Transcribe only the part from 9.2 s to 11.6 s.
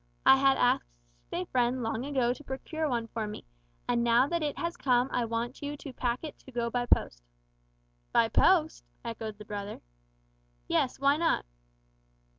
the brother. "Yes, why not?"